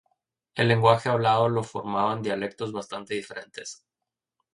[0.55, 3.85] El lenguaje hablado lo formaban dialectos bastante diferentes.